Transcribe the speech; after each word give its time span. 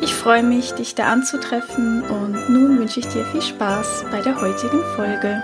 ich 0.00 0.14
freue 0.14 0.42
mich, 0.42 0.72
dich 0.72 0.94
da 0.94 1.12
anzutreffen 1.12 2.02
und 2.02 2.50
nun 2.50 2.78
wünsche 2.78 3.00
ich 3.00 3.06
dir 3.06 3.24
viel 3.26 3.42
Spaß 3.42 4.06
bei 4.10 4.20
der 4.20 4.40
heutigen 4.40 4.82
Folge. 4.94 5.42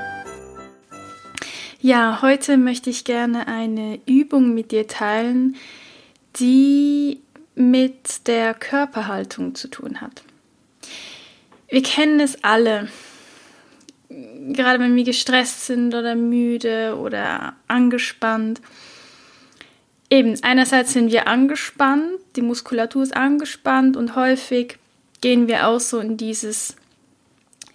Ja, 1.81 2.21
heute 2.23 2.57
möchte 2.57 2.91
ich 2.91 3.05
gerne 3.05 3.49
eine 3.49 3.99
Übung 4.07 4.55
mit 4.55 4.71
dir 4.71 4.87
teilen, 4.87 5.57
die 6.37 7.21
mit 7.55 8.27
der 8.27 8.55
Körperhaltung 8.55 9.55
zu 9.55 9.69
tun 9.69 10.01
hat. 10.01 10.23
Wir 11.69 11.83
kennen 11.83 12.21
es 12.21 12.45
alle, 12.45 12.89
gerade 14.09 14.79
wenn 14.79 14.95
wir 14.95 15.05
gestresst 15.05 15.67
sind 15.67 15.95
oder 15.95 16.15
müde 16.15 16.97
oder 16.99 17.55
angespannt 17.69 18.61
Eben, 20.13 20.39
einerseits 20.43 20.93
sind 20.93 21.11
wir 21.11 21.27
angespannt, 21.27 22.19
die 22.37 22.43
Muskulatur 22.43 23.03
ist 23.03 23.17
angespannt 23.17 23.97
und 23.97 24.15
häufig 24.15 24.77
gehen 25.23 25.49
wir 25.49 25.67
auch 25.69 25.81
so 25.81 26.01
in 26.01 26.19
dieses, 26.19 26.77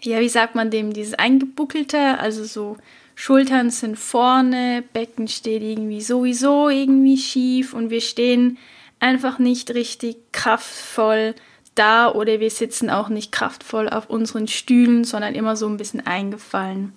ja, 0.02 0.20
wie 0.20 0.30
sagt 0.30 0.54
man 0.54 0.70
dem, 0.70 0.94
dieses 0.94 1.16
eingebuckelte, 1.16 2.20
also 2.20 2.44
so 2.44 2.78
Schultern 3.16 3.72
sind 3.72 3.98
vorne, 3.98 4.84
Becken 4.94 5.28
steht 5.28 5.64
irgendwie 5.64 6.02
sowieso 6.02 6.70
irgendwie 6.70 7.18
schief 7.18 7.74
und 7.74 7.90
wir 7.90 8.02
stehen 8.02 8.60
einfach 9.00 9.40
nicht 9.40 9.72
richtig 9.72 10.18
kraftvoll 10.32 11.34
da 11.74 12.12
oder 12.12 12.40
wir 12.40 12.52
sitzen 12.52 12.92
auch 12.92 13.10
nicht 13.10 13.32
kraftvoll 13.32 13.90
auf 13.90 14.12
unseren 14.12 14.48
Stühlen, 14.48 15.06
sondern 15.06 15.34
immer 15.34 15.56
so 15.56 15.66
ein 15.68 15.78
bisschen 15.78 16.06
eingefallen. 16.06 16.94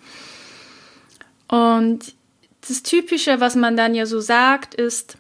Und 1.49 2.13
das 2.69 2.83
Typische, 2.83 3.41
was 3.41 3.57
man 3.57 3.75
dann 3.75 3.95
ja 3.95 4.05
so 4.05 4.21
sagt, 4.21 4.75
ist, 4.75 5.17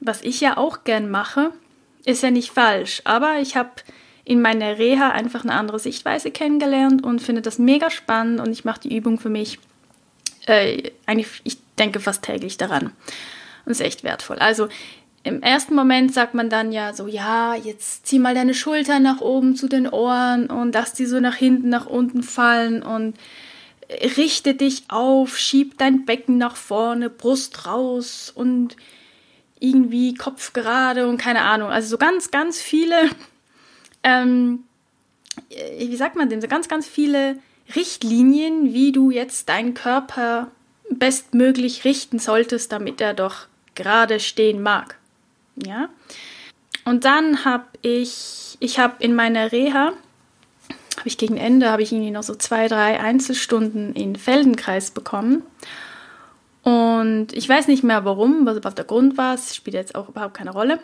was 0.00 0.22
ich 0.22 0.40
ja 0.40 0.56
auch 0.56 0.84
gern 0.84 1.10
mache, 1.10 1.52
ist 2.04 2.22
ja 2.22 2.30
nicht 2.30 2.50
falsch, 2.50 3.02
aber 3.04 3.40
ich 3.40 3.56
habe 3.56 3.70
in 4.24 4.42
meiner 4.42 4.78
Reha 4.78 5.10
einfach 5.10 5.44
eine 5.44 5.54
andere 5.54 5.78
Sichtweise 5.78 6.30
kennengelernt 6.30 7.04
und 7.04 7.22
finde 7.22 7.42
das 7.42 7.58
mega 7.58 7.90
spannend 7.90 8.40
und 8.40 8.50
ich 8.52 8.64
mache 8.64 8.80
die 8.80 8.96
Übung 8.96 9.18
für 9.18 9.28
mich 9.28 9.58
äh, 10.46 10.90
eigentlich, 11.06 11.40
ich 11.44 11.58
denke 11.78 12.00
fast 12.00 12.22
täglich 12.22 12.56
daran 12.56 12.92
und 13.64 13.72
ist 13.72 13.80
echt 13.80 14.04
wertvoll. 14.04 14.38
Also 14.38 14.68
im 15.22 15.42
ersten 15.42 15.74
Moment 15.74 16.14
sagt 16.14 16.34
man 16.34 16.50
dann 16.50 16.70
ja 16.70 16.92
so, 16.92 17.08
ja, 17.08 17.54
jetzt 17.54 18.06
zieh 18.06 18.20
mal 18.20 18.34
deine 18.34 18.54
Schultern 18.54 19.02
nach 19.02 19.20
oben 19.20 19.56
zu 19.56 19.68
den 19.68 19.88
Ohren 19.88 20.46
und 20.46 20.72
lass 20.72 20.92
die 20.92 21.06
so 21.06 21.18
nach 21.18 21.34
hinten, 21.34 21.68
nach 21.68 21.86
unten 21.86 22.22
fallen 22.22 22.82
und 22.82 23.16
richte 24.16 24.54
dich 24.54 24.84
auf, 24.88 25.36
schieb 25.36 25.78
dein 25.78 26.04
Becken 26.04 26.38
nach 26.38 26.56
vorne, 26.56 27.10
Brust 27.10 27.66
raus 27.66 28.32
und 28.34 28.76
irgendwie 29.58 30.14
Kopf 30.14 30.52
gerade 30.52 31.08
und 31.08 31.18
keine 31.18 31.42
Ahnung. 31.42 31.70
Also 31.70 31.88
so 31.88 31.98
ganz, 31.98 32.30
ganz 32.30 32.60
viele, 32.60 33.10
ähm, 34.02 34.64
äh, 35.50 35.88
wie 35.88 35.96
sagt 35.96 36.16
man 36.16 36.28
denn, 36.28 36.40
so 36.40 36.48
ganz, 36.48 36.68
ganz 36.68 36.86
viele 36.86 37.38
Richtlinien, 37.74 38.72
wie 38.72 38.92
du 38.92 39.10
jetzt 39.10 39.48
deinen 39.48 39.74
Körper 39.74 40.50
bestmöglich 40.90 41.84
richten 41.84 42.18
solltest, 42.18 42.70
damit 42.72 43.00
er 43.00 43.14
doch 43.14 43.46
gerade 43.74 44.20
stehen 44.20 44.62
mag. 44.62 44.96
Ja. 45.56 45.88
Und 46.84 47.04
dann 47.04 47.44
habe 47.44 47.64
ich, 47.82 48.56
ich 48.60 48.78
habe 48.78 48.94
in 49.00 49.14
meiner 49.14 49.50
Reha, 49.50 49.92
habe 50.96 51.08
ich 51.08 51.18
gegen 51.18 51.36
Ende, 51.36 51.70
habe 51.70 51.82
ich 51.82 51.92
irgendwie 51.92 52.12
noch 52.12 52.22
so 52.22 52.34
zwei, 52.34 52.68
drei 52.68 53.00
Einzelstunden 53.00 53.94
in 53.94 54.16
Feldenkreis 54.16 54.92
bekommen. 54.92 55.42
Und 57.06 57.32
ich 57.34 57.48
weiß 57.48 57.68
nicht 57.68 57.84
mehr 57.84 58.04
warum, 58.04 58.46
was 58.46 58.74
der 58.74 58.84
Grund 58.84 59.16
war, 59.16 59.34
es 59.34 59.54
spielt 59.54 59.74
jetzt 59.74 59.94
auch 59.94 60.08
überhaupt 60.08 60.34
keine 60.34 60.50
Rolle. 60.50 60.80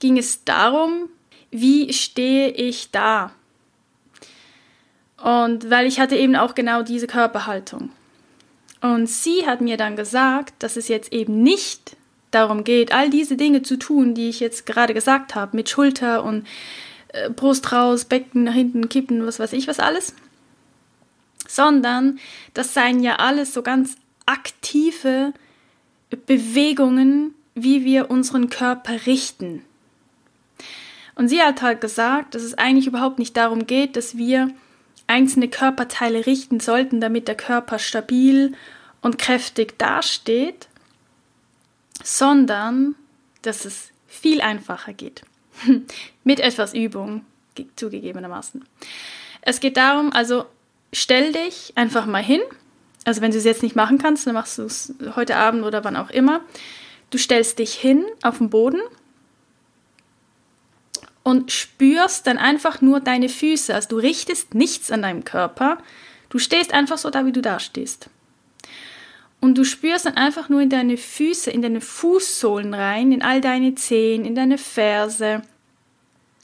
Ging 0.00 0.18
es 0.18 0.44
darum, 0.44 1.08
wie 1.50 1.94
stehe 1.94 2.50
ich 2.50 2.90
da? 2.90 3.32
Und 5.16 5.70
weil 5.70 5.86
ich 5.86 5.98
hatte 5.98 6.16
eben 6.16 6.36
auch 6.36 6.54
genau 6.54 6.82
diese 6.82 7.06
Körperhaltung. 7.06 7.90
Und 8.82 9.08
sie 9.08 9.46
hat 9.46 9.62
mir 9.62 9.78
dann 9.78 9.96
gesagt, 9.96 10.62
dass 10.62 10.76
es 10.76 10.88
jetzt 10.88 11.10
eben 11.10 11.42
nicht 11.42 11.96
darum 12.30 12.62
geht, 12.62 12.92
all 12.92 13.08
diese 13.08 13.38
Dinge 13.38 13.62
zu 13.62 13.78
tun, 13.78 14.14
die 14.14 14.28
ich 14.28 14.40
jetzt 14.40 14.66
gerade 14.66 14.92
gesagt 14.92 15.34
habe, 15.34 15.56
mit 15.56 15.70
Schulter 15.70 16.22
und 16.22 16.46
äh, 17.08 17.30
Brust 17.30 17.72
raus, 17.72 18.04
Becken 18.04 18.44
nach 18.44 18.54
hinten 18.54 18.90
kippen, 18.90 19.24
was 19.24 19.38
weiß 19.38 19.54
ich 19.54 19.68
was 19.68 19.78
alles, 19.78 20.14
sondern 21.48 22.18
das 22.52 22.74
seien 22.74 23.02
ja 23.02 23.16
alles 23.16 23.54
so 23.54 23.62
ganz 23.62 23.96
aktive 24.26 25.32
Bewegungen, 26.26 27.34
wie 27.54 27.84
wir 27.84 28.10
unseren 28.10 28.50
Körper 28.50 29.06
richten. 29.06 29.64
Und 31.14 31.28
sie 31.28 31.42
hat 31.42 31.62
halt 31.62 31.80
gesagt, 31.80 32.34
dass 32.34 32.42
es 32.42 32.54
eigentlich 32.54 32.86
überhaupt 32.86 33.18
nicht 33.18 33.36
darum 33.36 33.66
geht, 33.66 33.96
dass 33.96 34.16
wir 34.16 34.50
einzelne 35.06 35.48
Körperteile 35.48 36.26
richten 36.26 36.60
sollten, 36.60 37.00
damit 37.00 37.28
der 37.28 37.34
Körper 37.34 37.78
stabil 37.78 38.54
und 39.02 39.18
kräftig 39.18 39.78
dasteht, 39.78 40.68
sondern 42.02 42.94
dass 43.42 43.64
es 43.64 43.90
viel 44.06 44.40
einfacher 44.40 44.92
geht. 44.92 45.22
Mit 46.24 46.40
etwas 46.40 46.72
Übung, 46.72 47.24
zugegebenermaßen. 47.76 48.64
Es 49.42 49.60
geht 49.60 49.76
darum, 49.76 50.12
also 50.12 50.46
stell 50.92 51.32
dich 51.32 51.72
einfach 51.74 52.06
mal 52.06 52.22
hin 52.22 52.40
also 53.04 53.20
wenn 53.20 53.32
du 53.32 53.38
es 53.38 53.44
jetzt 53.44 53.62
nicht 53.62 53.76
machen 53.76 53.98
kannst, 53.98 54.26
dann 54.26 54.34
machst 54.34 54.58
du 54.58 54.62
es 54.62 54.94
heute 55.16 55.36
Abend 55.36 55.64
oder 55.64 55.84
wann 55.84 55.96
auch 55.96 56.10
immer. 56.10 56.40
Du 57.10 57.18
stellst 57.18 57.58
dich 57.58 57.74
hin 57.74 58.04
auf 58.22 58.38
den 58.38 58.50
Boden 58.50 58.80
und 61.22 61.52
spürst 61.52 62.26
dann 62.26 62.38
einfach 62.38 62.80
nur 62.80 63.00
deine 63.00 63.28
Füße. 63.28 63.74
Also 63.74 63.90
du 63.90 63.96
richtest 63.96 64.54
nichts 64.54 64.90
an 64.90 65.02
deinem 65.02 65.24
Körper. 65.24 65.78
Du 66.30 66.38
stehst 66.38 66.72
einfach 66.72 66.98
so 66.98 67.10
da, 67.10 67.26
wie 67.26 67.32
du 67.32 67.42
da 67.42 67.60
stehst. 67.60 68.08
Und 69.40 69.58
du 69.58 69.64
spürst 69.64 70.06
dann 70.06 70.16
einfach 70.16 70.48
nur 70.48 70.60
in 70.60 70.70
deine 70.70 70.96
Füße, 70.96 71.50
in 71.50 71.62
deine 71.62 71.80
Fußsohlen 71.80 72.74
rein, 72.74 73.10
in 73.10 73.22
all 73.22 73.40
deine 73.40 73.74
Zehen, 73.74 74.24
in 74.24 74.36
deine 74.36 74.56
Ferse, 74.56 75.42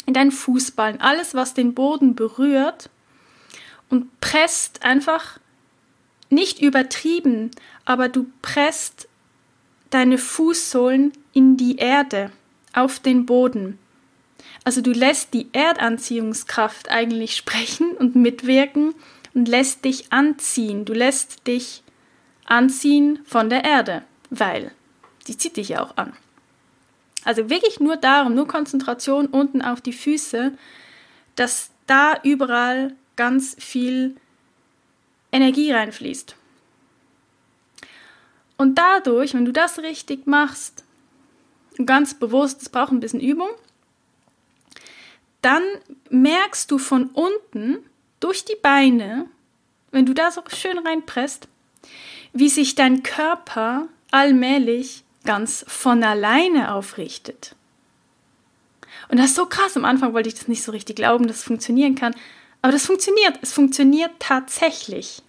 in 0.04 0.14
deinen 0.14 0.32
Fußballen, 0.32 1.00
alles, 1.00 1.34
was 1.34 1.54
den 1.54 1.74
Boden 1.74 2.16
berührt 2.16 2.90
und 3.88 4.20
presst 4.20 4.82
einfach 4.82 5.38
nicht 6.30 6.60
übertrieben, 6.60 7.50
aber 7.84 8.08
du 8.08 8.26
presst 8.42 9.08
deine 9.90 10.18
Fußsohlen 10.18 11.12
in 11.32 11.56
die 11.56 11.76
Erde, 11.76 12.30
auf 12.72 13.00
den 13.00 13.26
Boden. 13.26 13.78
Also 14.64 14.80
du 14.82 14.92
lässt 14.92 15.34
die 15.34 15.48
Erdanziehungskraft 15.52 16.90
eigentlich 16.90 17.36
sprechen 17.36 17.92
und 17.92 18.16
mitwirken 18.16 18.94
und 19.34 19.48
lässt 19.48 19.84
dich 19.84 20.12
anziehen. 20.12 20.84
Du 20.84 20.92
lässt 20.92 21.46
dich 21.46 21.82
anziehen 22.44 23.20
von 23.24 23.50
der 23.50 23.64
Erde, 23.64 24.02
weil 24.30 24.72
die 25.26 25.36
zieht 25.36 25.56
dich 25.56 25.70
ja 25.70 25.82
auch 25.82 25.96
an. 25.96 26.12
Also 27.24 27.50
wirklich 27.50 27.80
nur 27.80 27.96
darum, 27.96 28.34
nur 28.34 28.46
Konzentration 28.46 29.26
unten 29.26 29.60
auf 29.60 29.80
die 29.80 29.92
Füße, 29.92 30.52
dass 31.34 31.70
da 31.86 32.14
überall 32.22 32.94
ganz 33.16 33.56
viel 33.58 34.16
Energie 35.32 35.72
reinfließt. 35.72 36.36
Und 38.56 38.76
dadurch, 38.76 39.34
wenn 39.34 39.44
du 39.44 39.52
das 39.52 39.78
richtig 39.78 40.26
machst, 40.26 40.84
ganz 41.86 42.14
bewusst, 42.14 42.62
es 42.62 42.68
braucht 42.68 42.92
ein 42.92 43.00
bisschen 43.00 43.20
Übung, 43.20 43.50
dann 45.42 45.62
merkst 46.10 46.70
du 46.70 46.78
von 46.78 47.06
unten 47.10 47.78
durch 48.20 48.44
die 48.44 48.56
Beine, 48.60 49.26
wenn 49.92 50.06
du 50.06 50.12
da 50.12 50.30
so 50.30 50.42
schön 50.48 50.78
reinpresst, 50.78 51.48
wie 52.32 52.48
sich 52.48 52.74
dein 52.74 53.02
Körper 53.02 53.88
allmählich 54.10 55.04
ganz 55.24 55.64
von 55.68 56.02
alleine 56.02 56.74
aufrichtet. 56.74 57.54
Und 59.08 59.18
das 59.18 59.26
ist 59.26 59.36
so 59.36 59.46
krass. 59.46 59.76
Am 59.76 59.84
Anfang 59.84 60.12
wollte 60.12 60.28
ich 60.28 60.34
das 60.34 60.48
nicht 60.48 60.62
so 60.62 60.72
richtig 60.72 60.96
glauben, 60.96 61.26
dass 61.26 61.38
es 61.38 61.44
funktionieren 61.44 61.94
kann. 61.94 62.14
Aber 62.62 62.72
das 62.72 62.86
funktioniert. 62.86 63.38
Es 63.42 63.52
funktioniert 63.52 64.10
tatsächlich. 64.18 65.22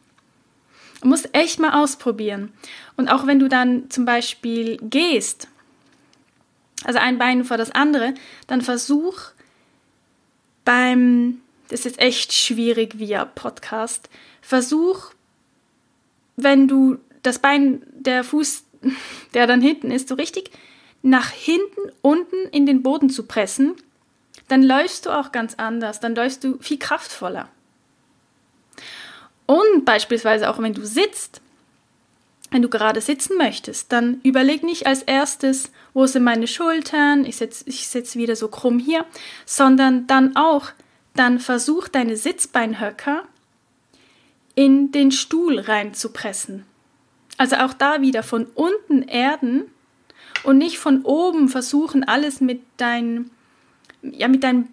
Du 1.01 1.07
musst 1.07 1.29
echt 1.33 1.59
mal 1.59 1.81
ausprobieren. 1.81 2.51
Und 2.97 3.09
auch 3.09 3.27
wenn 3.27 3.39
du 3.39 3.47
dann 3.47 3.89
zum 3.89 4.05
Beispiel 4.05 4.77
gehst, 4.81 5.47
also 6.83 6.99
ein 6.99 7.17
Bein 7.17 7.45
vor 7.45 7.57
das 7.57 7.71
andere, 7.71 8.13
dann 8.47 8.61
versuch 8.61 9.31
beim 10.65 11.41
das 11.69 11.85
ist 11.85 11.99
echt 11.99 12.33
schwierig 12.33 12.97
via 12.97 13.25
Podcast. 13.25 14.09
Versuch, 14.41 15.11
wenn 16.35 16.67
du 16.67 16.97
das 17.21 17.39
Bein, 17.39 17.83
der 17.93 18.23
Fuß, 18.23 18.63
der 19.33 19.47
dann 19.47 19.61
hinten 19.61 19.91
ist, 19.91 20.09
so 20.09 20.15
richtig 20.15 20.51
nach 21.01 21.29
hinten 21.29 21.93
unten 22.01 22.35
in 22.51 22.65
den 22.65 22.83
Boden 22.83 23.09
zu 23.09 23.25
pressen, 23.25 23.75
dann 24.49 24.63
läufst 24.63 25.05
du 25.05 25.11
auch 25.11 25.31
ganz 25.31 25.55
anders, 25.55 25.99
dann 25.99 26.15
läufst 26.15 26.43
du 26.43 26.57
viel 26.59 26.77
kraftvoller. 26.77 27.47
Und 29.45 29.85
beispielsweise 29.85 30.49
auch 30.49 30.59
wenn 30.59 30.73
du 30.73 30.85
sitzt, 30.85 31.41
wenn 32.51 32.61
du 32.61 32.69
gerade 32.69 33.01
sitzen 33.01 33.37
möchtest, 33.37 33.91
dann 33.91 34.21
überleg 34.23 34.63
nicht 34.63 34.87
als 34.87 35.03
erstes, 35.03 35.71
wo 35.93 36.05
sind 36.05 36.23
meine 36.23 36.47
Schultern, 36.47 37.25
ich 37.25 37.37
sitze 37.37 37.63
ich 37.67 37.87
sitz 37.87 38.15
wieder 38.15 38.35
so 38.35 38.47
krumm 38.47 38.79
hier, 38.79 39.05
sondern 39.45 40.07
dann 40.07 40.35
auch, 40.35 40.69
dann 41.15 41.39
versuch 41.39 41.87
deine 41.87 42.17
Sitzbeinhöcker 42.17 43.23
in 44.55 44.91
den 44.91 45.11
Stuhl 45.11 45.59
reinzupressen. 45.59 46.65
Also 47.37 47.55
auch 47.57 47.73
da 47.73 48.01
wieder 48.01 48.23
von 48.23 48.45
unten 48.55 49.03
erden 49.03 49.63
und 50.43 50.57
nicht 50.57 50.79
von 50.79 51.03
oben 51.03 51.49
versuchen, 51.49 52.03
alles 52.03 52.41
mit 52.41 52.61
deinen, 52.77 53.31
ja, 54.01 54.27
mit 54.27 54.43
deinen, 54.43 54.69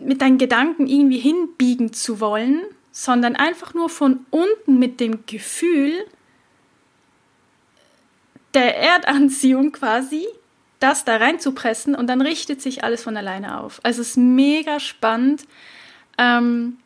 mit 0.00 0.22
deinen 0.22 0.38
Gedanken 0.38 0.86
irgendwie 0.86 1.18
hinbiegen 1.18 1.92
zu 1.92 2.20
wollen, 2.20 2.62
sondern 2.92 3.36
einfach 3.36 3.74
nur 3.74 3.88
von 3.88 4.26
unten 4.30 4.78
mit 4.78 5.00
dem 5.00 5.26
Gefühl, 5.26 5.92
der 8.54 8.76
Erdanziehung 8.76 9.72
quasi, 9.72 10.26
das 10.80 11.04
da 11.04 11.16
reinzupressen 11.16 11.94
und 11.94 12.06
dann 12.08 12.20
richtet 12.20 12.62
sich 12.62 12.82
alles 12.82 13.02
von 13.02 13.16
alleine 13.16 13.60
auf. 13.60 13.80
Also 13.82 14.00
es 14.00 14.10
ist 14.10 14.16
mega 14.16 14.80
spannend. 14.80 15.44
Ähm, 16.18 16.78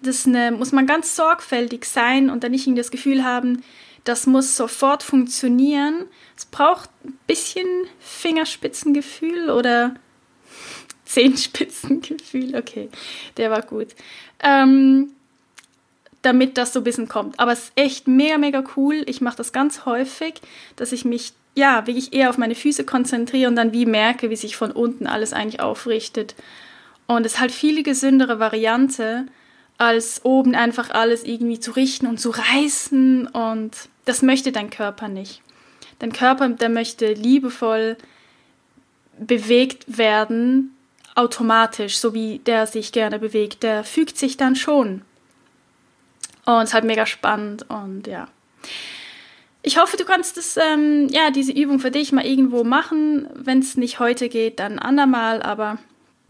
das 0.00 0.26
eine, 0.26 0.50
muss 0.50 0.72
man 0.72 0.86
ganz 0.86 1.14
sorgfältig 1.14 1.84
sein 1.84 2.30
und 2.30 2.42
dann 2.42 2.52
nicht 2.52 2.66
das 2.76 2.90
Gefühl 2.90 3.24
haben, 3.24 3.62
das 4.04 4.26
muss 4.26 4.56
sofort 4.56 5.02
funktionieren. 5.02 6.06
Es 6.36 6.46
braucht 6.46 6.90
ein 7.04 7.18
bisschen 7.26 7.68
Fingerspitzengefühl 8.00 9.50
oder 9.50 9.94
Zehenspitzengefühl. 11.04 12.56
Okay, 12.56 12.88
der 13.36 13.50
war 13.50 13.62
gut. 13.62 13.88
Ähm, 14.42 15.10
damit 16.22 16.56
das 16.56 16.72
so 16.72 16.80
ein 16.80 16.84
bisschen 16.84 17.08
kommt. 17.08 17.38
Aber 17.38 17.52
es 17.52 17.64
ist 17.64 17.72
echt 17.74 18.08
mega, 18.08 18.38
mega 18.38 18.64
cool. 18.76 19.02
Ich 19.06 19.20
mache 19.20 19.36
das 19.36 19.52
ganz 19.52 19.84
häufig, 19.84 20.34
dass 20.76 20.92
ich 20.92 21.04
mich 21.04 21.32
ja 21.54 21.86
wirklich 21.86 22.12
eher 22.12 22.30
auf 22.30 22.38
meine 22.38 22.54
Füße 22.54 22.84
konzentriere 22.84 23.50
und 23.50 23.56
dann 23.56 23.72
wie 23.72 23.86
merke, 23.86 24.30
wie 24.30 24.36
sich 24.36 24.56
von 24.56 24.70
unten 24.70 25.06
alles 25.06 25.32
eigentlich 25.32 25.60
aufrichtet. 25.60 26.34
Und 27.06 27.26
es 27.26 27.34
ist 27.34 27.40
halt 27.40 27.52
viel 27.52 27.82
gesündere 27.82 28.38
Variante, 28.38 29.26
als 29.78 30.24
oben 30.24 30.54
einfach 30.54 30.90
alles 30.90 31.24
irgendwie 31.24 31.58
zu 31.58 31.72
richten 31.72 32.06
und 32.06 32.18
zu 32.18 32.30
reißen. 32.30 33.26
Und 33.26 33.76
das 34.04 34.22
möchte 34.22 34.52
dein 34.52 34.70
Körper 34.70 35.08
nicht. 35.08 35.42
Dein 35.98 36.12
Körper, 36.12 36.48
der 36.48 36.68
möchte 36.68 37.12
liebevoll 37.12 37.96
bewegt 39.18 39.98
werden, 39.98 40.74
automatisch, 41.14 41.98
so 41.98 42.14
wie 42.14 42.38
der 42.38 42.66
sich 42.66 42.92
gerne 42.92 43.18
bewegt. 43.18 43.62
Der 43.62 43.84
fügt 43.84 44.18
sich 44.18 44.36
dann 44.36 44.56
schon. 44.56 45.02
Und 46.44 46.62
es 46.62 46.70
ist 46.70 46.74
halt 46.74 46.84
mega 46.84 47.06
spannend 47.06 47.66
und 47.68 48.06
ja. 48.06 48.28
Ich 49.62 49.78
hoffe, 49.78 49.96
du 49.96 50.04
kannst 50.04 50.36
das, 50.36 50.56
ähm, 50.56 51.06
ja, 51.10 51.30
diese 51.30 51.52
Übung 51.52 51.78
für 51.78 51.92
dich 51.92 52.10
mal 52.10 52.26
irgendwo 52.26 52.64
machen. 52.64 53.28
Wenn 53.34 53.60
es 53.60 53.76
nicht 53.76 54.00
heute 54.00 54.28
geht, 54.28 54.58
dann 54.58 54.80
andermal, 54.80 55.40
aber 55.40 55.78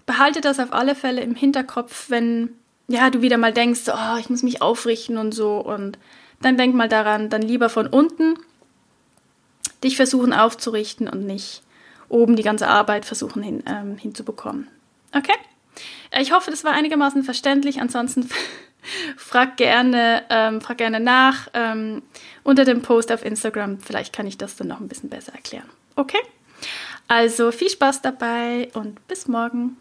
behalte 0.04 0.42
das 0.42 0.60
auf 0.60 0.72
alle 0.72 0.94
Fälle 0.94 1.22
im 1.22 1.34
Hinterkopf, 1.34 2.10
wenn 2.10 2.50
ja, 2.88 3.08
du 3.08 3.22
wieder 3.22 3.38
mal 3.38 3.52
denkst, 3.52 3.82
oh, 3.88 4.18
ich 4.18 4.28
muss 4.28 4.42
mich 4.42 4.60
aufrichten 4.60 5.16
und 5.16 5.32
so 5.32 5.58
und 5.58 5.98
dann 6.42 6.58
denk 6.58 6.74
mal 6.74 6.88
daran, 6.88 7.30
dann 7.30 7.40
lieber 7.40 7.70
von 7.70 7.86
unten 7.86 8.38
dich 9.82 9.96
versuchen 9.96 10.32
aufzurichten 10.32 11.08
und 11.08 11.24
nicht 11.24 11.62
oben 12.12 12.36
die 12.36 12.42
ganze 12.42 12.68
Arbeit 12.68 13.04
versuchen 13.04 13.42
hin, 13.42 13.62
ähm, 13.66 13.96
hinzubekommen. 13.96 14.68
Okay? 15.16 15.34
Ich 16.20 16.32
hoffe, 16.32 16.50
das 16.50 16.64
war 16.64 16.72
einigermaßen 16.72 17.24
verständlich. 17.24 17.80
Ansonsten 17.80 18.28
frag 19.16 19.56
gerne, 19.56 20.22
ähm, 20.28 20.60
frag 20.60 20.78
gerne 20.78 21.00
nach 21.00 21.48
ähm, 21.54 22.02
unter 22.44 22.64
dem 22.64 22.82
Post 22.82 23.10
auf 23.10 23.24
Instagram. 23.24 23.78
Vielleicht 23.80 24.12
kann 24.12 24.26
ich 24.26 24.38
das 24.38 24.56
dann 24.56 24.68
noch 24.68 24.80
ein 24.80 24.88
bisschen 24.88 25.08
besser 25.08 25.32
erklären. 25.32 25.68
Okay? 25.96 26.20
Also 27.08 27.50
viel 27.50 27.70
Spaß 27.70 28.02
dabei 28.02 28.68
und 28.74 29.06
bis 29.08 29.26
morgen. 29.26 29.76